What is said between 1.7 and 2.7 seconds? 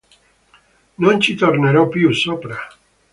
più sopra.